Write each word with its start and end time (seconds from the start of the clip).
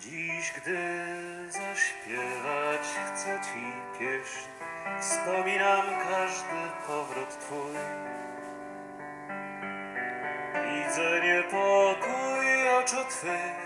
Dziś, 0.00 0.52
gdy 0.56 0.78
zaśpiewać 1.50 2.80
chcę 3.06 3.40
ci 3.44 3.64
pieśń, 3.98 4.48
wspominam 5.00 5.86
każdy 6.08 6.60
powrót 6.86 7.38
twój. 7.40 7.74
Widzę 10.54 11.20
niepokój 11.24 12.68
oczu 12.78 12.96
twych 13.10 13.60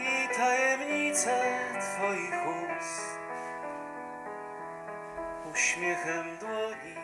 i 0.00 0.36
tajemnice 0.36 1.42
twoich 1.80 2.34
ust. 2.46 3.18
Uśmiechem 5.54 6.38
dłoni 6.40 6.96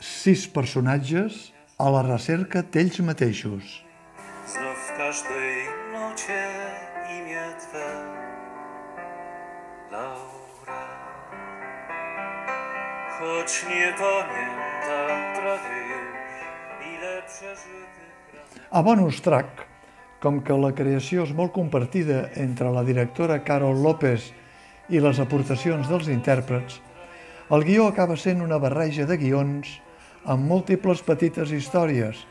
Sis 0.00 0.48
personatges 0.48 1.52
a 1.78 1.88
la 1.88 2.02
recerca 2.02 2.62
d'ells 2.62 3.00
mateixos. 3.00 3.64
Znów 4.46 4.78
w 4.78 4.96
każdej 4.96 5.64
nucie 5.92 6.48
imię 7.10 7.42
Twe 7.60 7.88
Laura 9.92 10.84
Choć 13.18 13.66
nie 13.68 13.92
pamiętam 13.98 15.34
prawie 15.34 15.78
już 15.90 16.14
Ile 16.92 17.22
przeżytych 17.22 18.34
raz 18.34 18.60
A 18.70 18.82
bonus 18.82 19.20
track, 19.20 19.66
com 20.20 20.40
que 20.40 20.56
la 20.56 20.72
creació 20.72 21.26
és 21.28 21.34
molt 21.36 21.52
compartida 21.52 22.30
entre 22.40 22.70
la 22.72 22.84
directora 22.84 23.38
Carol 23.44 23.82
López 23.82 24.30
i 24.88 25.00
les 25.00 25.20
aportacions 25.20 25.88
dels 25.88 26.08
intèrprets, 26.08 26.80
el 27.52 27.64
guió 27.64 27.90
acaba 27.90 28.16
sent 28.16 28.40
una 28.40 28.58
barreja 28.58 29.04
de 29.04 29.18
guions 29.20 29.68
amb 30.24 30.48
múltiples 30.48 31.04
petites 31.04 31.52
històries, 31.52 32.24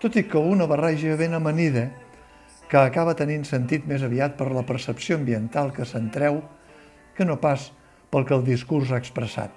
tot 0.00 0.16
i 0.20 0.26
que 0.28 0.38
una 0.38 0.68
barreja 0.68 1.16
ben 1.16 1.34
amanida 1.34 1.88
que 2.70 2.78
acaba 2.78 3.16
tenint 3.18 3.42
sentit 3.48 3.86
més 3.90 4.04
aviat 4.06 4.36
per 4.38 4.52
la 4.54 4.62
percepció 4.62 5.16
ambiental 5.18 5.72
que 5.74 5.84
se'n 5.84 6.06
treu 6.14 6.38
que 7.16 7.26
no 7.26 7.40
pas 7.42 7.72
pel 8.10 8.26
que 8.26 8.36
el 8.36 8.44
discurs 8.46 8.92
ha 8.92 9.00
expressat. 9.02 9.50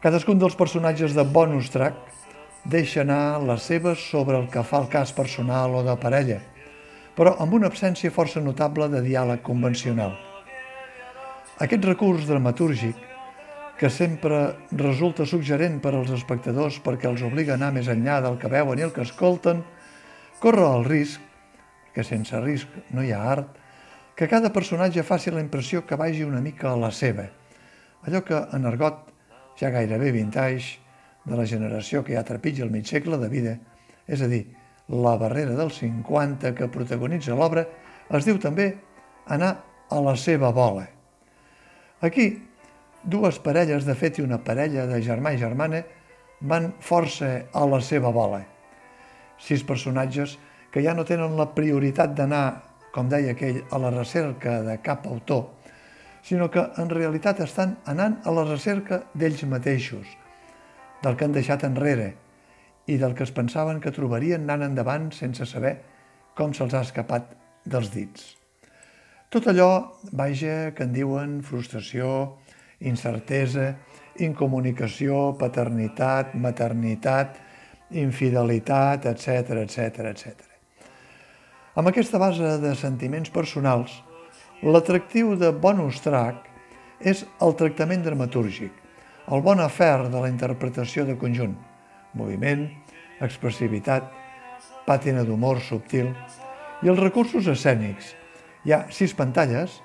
Cadascun 0.00 0.40
dels 0.40 0.56
personatges 0.56 1.12
de 1.12 1.24
bonus 1.28 1.68
track 1.74 1.98
deixa 2.64 3.02
anar 3.04 3.42
les 3.44 3.68
seves 3.68 4.00
sobre 4.08 4.38
el 4.40 4.48
que 4.48 4.64
fa 4.64 4.80
el 4.80 4.88
cas 4.88 5.12
personal 5.12 5.76
o 5.76 5.84
de 5.84 5.96
parella, 6.00 6.40
però 7.18 7.34
amb 7.42 7.58
una 7.60 7.68
absència 7.68 8.14
força 8.14 8.40
notable 8.40 8.88
de 8.88 9.04
diàleg 9.04 9.44
convencional. 9.44 10.16
Aquest 11.60 11.84
recurs 11.84 12.26
dramatúrgic, 12.30 12.96
que 13.78 13.90
sempre 13.92 14.40
resulta 14.72 15.26
suggerent 15.26 15.82
per 15.82 15.92
als 15.94 16.10
espectadors 16.16 16.80
perquè 16.82 17.10
els 17.10 17.22
obliga 17.26 17.54
a 17.54 17.60
anar 17.60 17.74
més 17.76 17.90
enllà 17.92 18.22
del 18.24 18.38
que 18.40 18.50
veuen 18.50 18.80
i 18.80 18.88
el 18.88 18.94
que 18.94 19.04
escolten, 19.06 19.62
corre 20.42 20.64
el 20.66 20.86
risc, 20.86 21.27
que 21.98 22.06
sense 22.06 22.38
risc 22.38 22.70
no 22.94 23.02
hi 23.02 23.10
ha 23.10 23.24
art, 23.26 23.56
que 24.14 24.28
cada 24.30 24.52
personatge 24.54 25.02
faci 25.02 25.32
la 25.34 25.42
impressió 25.42 25.82
que 25.82 25.98
vagi 25.98 26.22
una 26.22 26.38
mica 26.38 26.70
a 26.70 26.76
la 26.78 26.92
seva, 26.94 27.24
allò 28.06 28.20
que 28.22 28.38
en 28.54 28.70
argot 28.70 29.08
ja 29.58 29.72
gairebé 29.74 30.12
vintage 30.14 30.78
de 31.26 31.34
la 31.34 31.46
generació 31.46 32.04
que 32.06 32.14
ja 32.14 32.22
trepitja 32.22 32.62
el 32.62 32.70
mig 32.70 32.86
segle 32.86 33.18
de 33.18 33.28
vida, 33.32 33.56
és 34.06 34.22
a 34.22 34.30
dir, 34.30 34.44
la 34.88 35.16
barrera 35.18 35.58
dels 35.58 35.82
50 35.82 36.54
que 36.54 36.70
protagonitza 36.70 37.34
l'obra, 37.34 37.66
es 38.14 38.30
diu 38.30 38.38
també 38.38 38.70
anar 39.26 39.50
a 39.90 39.98
la 40.00 40.14
seva 40.14 40.52
bola. 40.54 40.86
Aquí, 41.98 42.30
dues 43.02 43.42
parelles, 43.42 43.82
de 43.84 43.98
fet, 43.98 44.22
i 44.22 44.24
una 44.24 44.38
parella 44.38 44.86
de 44.86 45.02
germà 45.02 45.34
i 45.34 45.42
germana, 45.42 45.82
van 46.40 46.76
força 46.78 47.48
a 47.50 47.66
la 47.66 47.82
seva 47.82 48.14
bola. 48.14 48.44
Sis 49.42 49.66
personatges 49.66 50.38
que 50.72 50.82
ja 50.84 50.94
no 50.94 51.04
tenen 51.08 51.36
la 51.38 51.50
prioritat 51.54 52.14
d'anar, 52.16 52.46
com 52.92 53.08
deia 53.08 53.34
aquell, 53.34 53.62
a 53.70 53.78
la 53.80 53.92
recerca 53.94 54.60
de 54.64 54.78
cap 54.84 55.06
autor, 55.06 55.46
sinó 56.22 56.50
que 56.50 56.64
en 56.76 56.90
realitat 56.90 57.40
estan 57.40 57.76
anant 57.88 58.18
a 58.24 58.32
la 58.34 58.44
recerca 58.48 59.02
d'ells 59.14 59.44
mateixos, 59.48 60.08
del 61.02 61.16
que 61.16 61.28
han 61.28 61.36
deixat 61.36 61.64
enrere 61.68 62.14
i 62.88 62.96
del 62.98 63.14
que 63.14 63.24
es 63.24 63.32
pensaven 63.32 63.80
que 63.80 63.94
trobarien 63.94 64.44
anant 64.44 64.70
endavant 64.70 65.12
sense 65.14 65.46
saber 65.46 65.76
com 66.34 66.52
se'ls 66.54 66.74
ha 66.74 66.82
escapat 66.86 67.32
dels 67.64 67.92
dits. 67.94 68.34
Tot 69.28 69.48
allò, 69.50 69.70
vaja, 70.16 70.72
que 70.74 70.86
en 70.88 70.94
diuen 70.94 71.38
frustració, 71.44 72.38
incertesa, 72.80 73.74
incomunicació, 74.24 75.34
paternitat, 75.38 76.32
maternitat, 76.34 77.36
infidelitat, 78.04 79.08
etc 79.12 79.64
etc 79.64 80.12
etc. 80.14 80.47
Amb 81.78 81.86
aquesta 81.92 82.18
base 82.18 82.56
de 82.58 82.72
sentiments 82.74 83.30
personals, 83.30 83.92
l'atractiu 84.66 85.36
de 85.38 85.52
bonus 85.54 86.00
track 86.02 86.48
és 87.06 87.20
el 87.38 87.52
tractament 87.60 88.00
dramatúrgic, 88.02 88.72
el 89.30 89.44
bon 89.46 89.62
afer 89.62 90.08
de 90.10 90.18
la 90.18 90.30
interpretació 90.32 91.04
de 91.06 91.14
conjunt, 91.20 91.52
moviment, 92.18 92.64
expressivitat, 93.22 94.08
pàtina 94.88 95.22
d'humor 95.22 95.60
subtil 95.62 96.08
i 96.82 96.90
els 96.90 96.98
recursos 96.98 97.46
escènics. 97.46 98.10
Hi 98.66 98.74
ha 98.74 98.80
sis 98.90 99.14
pantalles, 99.14 99.76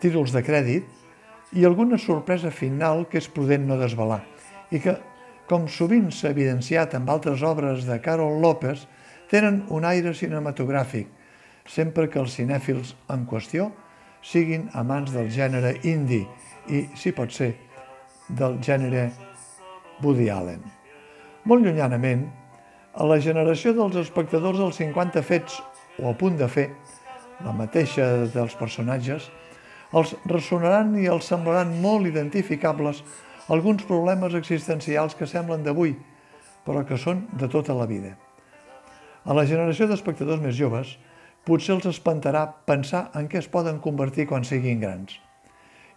títols 0.00 0.32
de 0.32 0.40
crèdit 0.46 0.88
i 1.52 1.68
alguna 1.68 2.00
sorpresa 2.00 2.48
final 2.48 3.04
que 3.12 3.20
és 3.20 3.28
prudent 3.28 3.68
no 3.68 3.76
desvelar 3.76 4.22
i 4.72 4.80
que, 4.80 4.96
com 5.52 5.68
sovint 5.68 6.08
s'ha 6.08 6.32
evidenciat 6.32 6.96
amb 6.96 7.12
altres 7.12 7.44
obres 7.44 7.84
de 7.84 8.00
Carol 8.00 8.40
López, 8.40 8.88
tenen 9.28 9.66
un 9.68 9.84
aire 9.84 10.16
cinematogràfic, 10.16 11.12
sempre 11.68 12.08
que 12.10 12.20
els 12.22 12.34
cinèfils 12.38 12.94
en 13.12 13.26
qüestió 13.28 13.70
siguin 14.22 14.68
amants 14.74 15.12
del 15.14 15.30
gènere 15.30 15.76
indie 15.86 16.26
i, 16.68 16.86
si 16.98 17.12
pot 17.14 17.30
ser, 17.30 17.52
del 18.28 18.58
gènere 18.62 19.10
Woody 20.02 20.28
Allen. 20.30 20.64
Molt 21.46 21.62
llunyanament, 21.62 22.26
a 22.96 23.06
la 23.06 23.20
generació 23.22 23.74
dels 23.76 23.98
espectadors 24.00 24.58
dels 24.58 24.78
50 24.80 25.22
fets 25.22 25.60
o 26.00 26.10
a 26.10 26.14
punt 26.18 26.38
de 26.40 26.48
fer, 26.50 26.70
la 27.44 27.52
mateixa 27.52 28.26
dels 28.32 28.56
personatges, 28.56 29.28
els 29.94 30.14
ressonaran 30.26 30.94
i 30.98 31.06
els 31.12 31.28
semblaran 31.28 31.76
molt 31.82 32.08
identificables 32.08 33.02
alguns 33.52 33.84
problemes 33.86 34.34
existencials 34.34 35.14
que 35.14 35.28
semblen 35.28 35.62
d'avui, 35.62 35.94
però 36.66 36.82
que 36.86 36.98
són 36.98 37.26
de 37.38 37.48
tota 37.48 37.76
la 37.78 37.86
vida. 37.86 38.16
A 39.26 39.34
la 39.34 39.46
generació 39.46 39.86
d'espectadors 39.86 40.42
més 40.42 40.56
joves, 40.58 40.96
potser 41.46 41.76
els 41.76 41.86
espantarà 41.86 42.42
pensar 42.66 43.06
en 43.14 43.28
què 43.30 43.38
es 43.38 43.48
poden 43.48 43.78
convertir 43.82 44.26
quan 44.26 44.44
siguin 44.44 44.80
grans. 44.82 45.20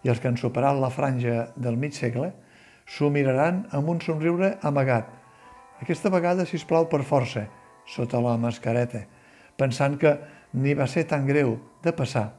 I 0.06 0.12
els 0.12 0.20
que 0.22 0.30
han 0.30 0.38
superat 0.38 0.78
la 0.78 0.92
franja 0.94 1.50
del 1.56 1.76
mig 1.76 1.96
segle 1.96 2.30
s'ho 2.86 3.10
miraran 3.10 3.64
amb 3.76 3.90
un 3.90 4.00
somriure 4.00 4.54
amagat. 4.62 5.08
Aquesta 5.82 6.12
vegada, 6.12 6.46
si 6.46 6.60
plau 6.68 6.86
per 6.88 7.02
força, 7.02 7.48
sota 7.86 8.20
la 8.22 8.36
mascareta, 8.38 9.02
pensant 9.58 9.98
que 9.98 10.14
ni 10.54 10.74
va 10.74 10.86
ser 10.86 11.06
tan 11.10 11.26
greu 11.26 11.56
de 11.82 11.92
passar, 11.92 12.30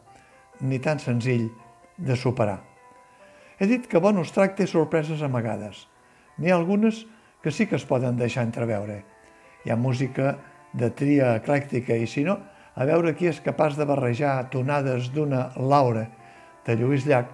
ni 0.61 0.79
tan 0.79 0.99
senzill 0.99 1.49
de 1.97 2.15
superar. 2.15 2.61
He 3.59 3.67
dit 3.67 3.87
que 3.87 3.99
Bonus 3.99 4.31
Track 4.33 4.55
té 4.57 4.65
sorpreses 4.67 5.21
amagades. 5.21 5.85
N'hi 6.37 6.51
ha 6.51 6.55
algunes 6.57 7.03
que 7.43 7.51
sí 7.51 7.67
que 7.67 7.75
es 7.75 7.85
poden 7.85 8.17
deixar 8.17 8.45
entreveure. 8.47 9.03
Hi 9.65 9.71
ha 9.71 9.77
música 9.77 10.37
de 10.73 10.89
tria 10.89 11.35
eclèctica 11.37 11.97
i, 11.97 12.07
si 12.07 12.23
no, 12.25 12.39
a 12.81 12.85
veure 12.89 13.13
qui 13.13 13.27
és 13.29 13.41
capaç 13.45 13.75
de 13.77 13.85
barrejar 13.85 14.49
tonades 14.49 15.11
d'una 15.13 15.51
Laura 15.61 16.07
de 16.65 16.75
Lluís 16.79 17.05
Llach 17.05 17.29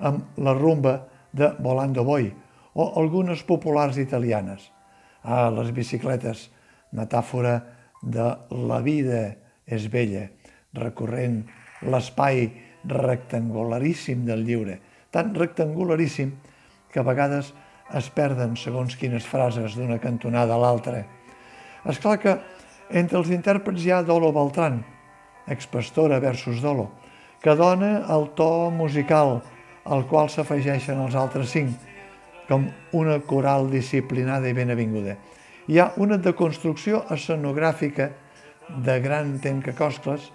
amb 0.00 0.38
la 0.40 0.54
rumba 0.56 0.94
de 1.36 1.50
Volando 1.60 2.04
Boy 2.04 2.30
o 2.72 2.86
algunes 3.00 3.42
populars 3.44 3.98
italianes. 4.00 4.70
Ah, 5.22 5.50
les 5.52 5.72
bicicletes, 5.76 6.48
metàfora 6.96 7.58
de 8.00 8.30
la 8.56 8.80
vida 8.80 9.36
és 9.66 9.88
bella, 9.92 10.30
recorrent 10.72 11.42
l'espai 11.84 12.46
rectangularíssim 12.88 14.24
del 14.24 14.46
lliure, 14.46 14.78
tan 15.12 15.34
rectangularíssim 15.34 16.32
que 16.92 17.02
a 17.02 17.04
vegades 17.04 17.52
es 17.96 18.08
perden 18.14 18.56
segons 18.56 18.96
quines 18.96 19.26
frases 19.28 19.76
d'una 19.76 19.98
cantonada 20.00 20.56
a 20.56 20.62
l'altra. 20.62 21.04
És 21.84 22.00
clar 22.00 22.16
que 22.22 22.38
entre 22.90 23.18
els 23.18 23.30
intèrprets 23.34 23.84
hi 23.84 23.92
ha 23.92 24.02
Dolo 24.06 24.32
Beltran, 24.32 24.80
expastora 25.46 26.20
versus 26.20 26.60
Dolo, 26.62 26.90
que 27.42 27.54
dona 27.54 28.06
el 28.12 28.30
to 28.38 28.70
musical 28.70 29.40
al 29.86 30.06
qual 30.10 30.30
s'afegeixen 30.30 30.98
els 31.02 31.14
altres 31.14 31.52
cinc, 31.54 31.74
com 32.48 32.68
una 32.94 33.18
coral 33.26 33.70
disciplinada 33.70 34.48
i 34.48 34.54
ben 34.54 34.70
avinguda. 34.70 35.16
Hi 35.66 35.80
ha 35.82 35.90
una 36.02 36.18
deconstrucció 36.22 37.02
escenogràfica 37.10 38.10
de 38.82 39.00
gran 39.02 39.38
tencacoscles 39.42 40.30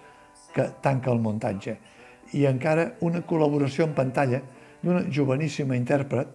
que 0.55 0.67
tanca 0.83 1.11
el 1.11 1.21
muntatge 1.23 1.77
i 2.35 2.45
encara 2.47 2.93
una 3.07 3.23
col·laboració 3.27 3.87
en 3.87 3.95
pantalla 3.95 4.41
d'una 4.81 5.05
joveníssima 5.11 5.75
intèrpret, 5.79 6.27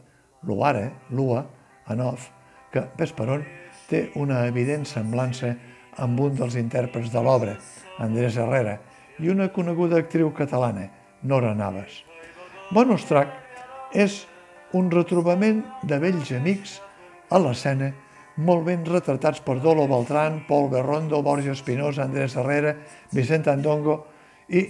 Luara, 0.46 0.90
Lua, 1.10 1.42
en 1.90 2.00
off, 2.04 2.28
que, 2.72 2.84
ves 2.98 3.12
per 3.16 3.28
on, 3.32 3.44
té 3.88 4.10
una 4.20 4.44
evident 4.46 4.84
semblança 4.88 5.54
amb 6.02 6.20
un 6.20 6.37
dels 6.37 6.56
intèrprets 6.60 7.12
de 7.12 7.22
l'obra, 7.22 7.56
Andrés 8.02 8.37
Herrera, 8.37 8.78
i 9.19 9.31
una 9.32 9.48
coneguda 9.52 10.00
actriu 10.02 10.32
catalana, 10.37 10.88
Nora 11.22 11.54
Navas. 11.56 12.02
Bonus 12.70 13.06
track 13.08 13.94
és 13.96 14.25
un 14.76 14.90
retrobament 14.93 15.62
de 15.87 15.98
vells 16.02 16.32
amics 16.37 16.81
a 17.31 17.40
l'escena 17.40 17.93
molt 18.37 18.66
ben 18.66 18.84
retratats 18.84 19.40
per 19.40 19.58
Dolo 19.64 19.87
Beltrán, 19.88 20.43
Paul 20.48 20.69
Berrondo, 20.69 21.22
Borja 21.22 21.52
Espinosa, 21.52 22.04
Andrés 22.04 22.37
Herrera, 22.37 22.75
Vicent 23.12 23.49
Andongo 23.49 23.96
i, 24.49 24.66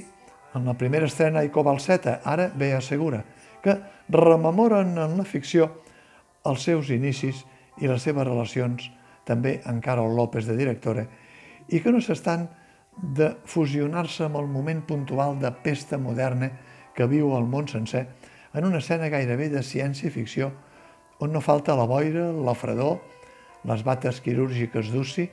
en 0.54 0.64
la 0.64 0.76
primera 0.78 1.06
estrena, 1.06 1.42
Ico 1.44 1.64
Balseta, 1.66 2.20
ara 2.24 2.46
Bea 2.54 2.80
Segura, 2.80 3.24
que 3.62 3.74
rememoren 4.08 4.94
en 4.98 5.16
la 5.18 5.26
ficció 5.26 5.70
els 6.46 6.62
seus 6.62 6.92
inicis 6.94 7.42
i 7.82 7.90
les 7.90 8.02
seves 8.06 8.26
relacions, 8.26 8.86
també 9.26 9.58
amb 9.66 9.82
Carol 9.84 10.14
López 10.16 10.46
de 10.46 10.56
directora, 10.56 11.06
i 11.68 11.82
que 11.82 11.92
no 11.92 12.00
s'estan 12.00 12.46
de 12.96 13.34
fusionar-se 13.44 14.24
amb 14.24 14.38
el 14.40 14.46
moment 14.48 14.80
puntual 14.86 15.36
de 15.42 15.50
pesta 15.62 15.98
moderna 15.98 16.50
que 16.96 17.08
viu 17.10 17.34
el 17.36 17.44
món 17.44 17.68
sencer 17.68 18.06
en 18.56 18.64
una 18.64 18.80
escena 18.80 19.10
gairebé 19.12 19.50
de 19.52 19.60
ciència-ficció 19.60 20.48
on 21.20 21.32
no 21.32 21.42
falta 21.44 21.76
la 21.76 21.84
boira, 21.88 22.30
la 22.32 22.54
fredor, 22.56 23.00
les 23.68 23.82
bates 23.84 24.20
quirúrgiques 24.24 24.88
d'UCI 24.92 25.26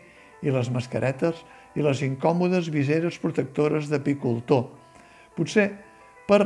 i 0.43 0.51
les 0.51 0.69
mascaretes 0.73 1.43
i 1.75 1.83
les 1.85 2.03
incòmodes 2.03 2.69
viseres 2.73 3.17
protectores 3.19 3.87
d'apicultor. 3.91 4.67
Potser 5.35 5.69
per 6.27 6.41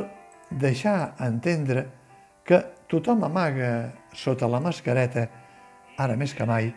deixar 0.52 1.16
entendre 1.24 1.88
que 2.48 2.62
tothom 2.88 3.26
amaga 3.28 3.94
sota 4.16 4.48
la 4.48 4.62
mascareta, 4.64 5.28
ara 5.98 6.16
més 6.16 6.34
que 6.38 6.46
mai, 6.48 6.72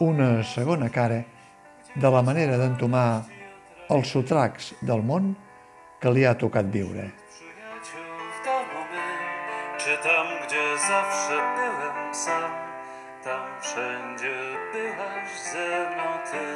una 0.00 0.42
segona 0.42 0.88
cara 0.90 1.22
de 1.94 2.10
la 2.10 2.22
manera 2.22 2.56
d'entomar 2.58 3.24
els 3.94 4.10
sotracs 4.10 4.72
del 4.82 5.02
món 5.06 5.34
que 6.00 6.10
li 6.10 6.24
ha 6.26 6.34
tocat 6.34 6.66
viure. 6.66 7.10
Czy 9.84 9.96
tam, 10.02 10.26
tam 13.24 13.60
wszędzie 13.60 14.34
byłaś 14.72 15.30
ze 15.52 15.90
mną 15.90 16.08
ty, 16.30 16.46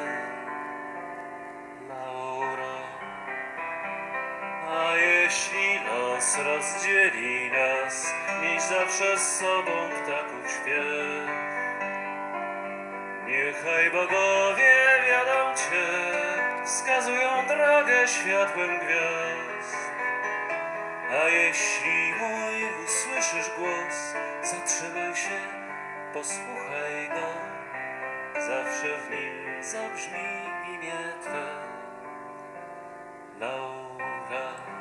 Lauro. 1.89 2.79
A 4.69 4.97
jeśli 4.97 5.79
los 5.85 6.39
rozdzieli 6.39 7.51
nas, 7.51 8.15
mieć 8.43 8.63
zawsze 8.63 9.19
z 9.19 9.39
sobą 9.39 9.73
ptaków 10.03 10.51
śpiew, 10.51 11.48
niechaj 13.39 13.91
bogowie 13.91 14.75
wiadą 15.09 15.55
cię, 15.55 15.87
wskazują 16.65 17.47
drogę 17.47 18.09
światłem 18.09 18.79
gwiazd. 18.79 19.77
A 21.11 21.29
jeśli 21.29 22.15
mój 22.21 22.85
usłyszysz 22.85 23.51
głos, 23.59 24.15
zatrzymaj 24.43 25.17
się, 25.17 25.41
posłuchaj 26.13 27.09
go. 27.09 27.29
Zawsze 28.41 28.99
w 28.99 29.11
nim 29.11 29.63
zabrzmi 29.63 30.29
imię 30.75 30.99
Twe. 31.23 31.47
Laura. 33.41 34.78